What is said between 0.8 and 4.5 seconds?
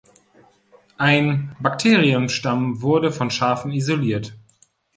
Ein Bakterienstamm wurde von Schafen isoliert.